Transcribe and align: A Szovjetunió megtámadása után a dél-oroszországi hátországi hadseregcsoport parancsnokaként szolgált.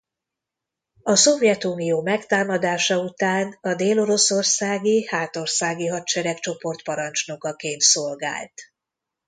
A 1.03 1.15
Szovjetunió 1.15 2.01
megtámadása 2.01 2.99
után 3.03 3.57
a 3.61 3.75
dél-oroszországi 3.75 5.07
hátországi 5.07 5.85
hadseregcsoport 5.87 6.83
parancsnokaként 6.83 7.81
szolgált. 7.81 8.53